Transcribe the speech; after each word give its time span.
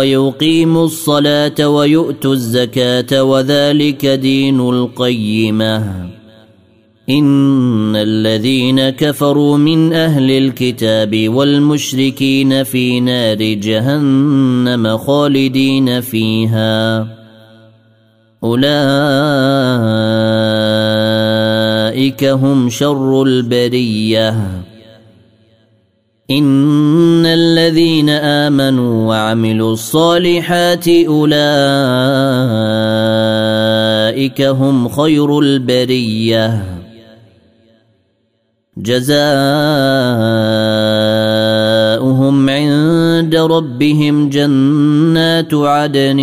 ويقيموا 0.00 0.84
الصلاة 0.84 1.68
ويؤتوا 1.68 2.32
الزكاة 2.32 3.22
وذلك 3.22 4.06
دين 4.06 4.60
القيمة. 4.60 6.06
إن 7.10 7.96
الذين 7.96 8.90
كفروا 8.90 9.58
من 9.58 9.92
أهل 9.92 10.30
الكتاب 10.30 11.28
والمشركين 11.28 12.64
في 12.64 13.00
نار 13.00 13.36
جهنم 13.36 14.98
خالدين 14.98 16.00
فيها. 16.00 17.06
أولئك 18.44 18.64
هم 22.24 22.68
شر 22.68 23.22
البرية. 23.22 24.36
ان 26.30 27.26
الذين 27.26 28.08
امنوا 28.10 29.08
وعملوا 29.08 29.72
الصالحات 29.72 30.88
اولئك 30.88 31.30
هم 34.42 34.88
خير 34.88 35.38
البريه 35.38 36.64
جزاؤهم 38.76 39.20
عند 42.50 43.36
ربهم 43.36 44.28
جنات 44.28 45.54
عدن 45.54 46.18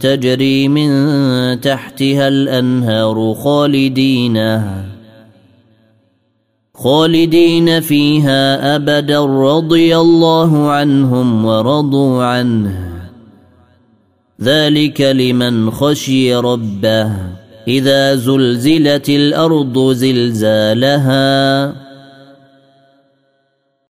تجري 0.00 0.68
من 0.68 0.90
تحتها 1.60 2.28
الانهار 2.28 3.34
خالدينها 3.34 4.99
خالدين 6.82 7.80
فيها 7.80 8.76
أبدا 8.76 9.24
رضي 9.24 9.96
الله 9.96 10.70
عنهم 10.70 11.44
ورضوا 11.44 12.24
عنه. 12.24 12.92
ذلك 14.42 15.00
لمن 15.00 15.70
خشي 15.70 16.34
ربه. 16.34 17.12
إذا 17.68 18.14
زلزلت 18.14 19.08
الأرض 19.08 19.92
زلزالها. 19.92 21.89